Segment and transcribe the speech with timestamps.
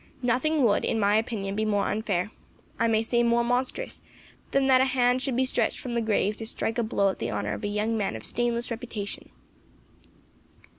[0.23, 2.31] Nothing would, in my opinion, be more unfair,
[2.79, 4.01] I may say more monstrous,
[4.49, 7.19] than that a hand should be stretched from the grave to strike a blow at
[7.19, 9.29] the honour of a young man of stainless reputation."